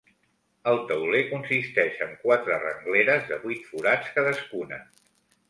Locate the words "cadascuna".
4.19-4.83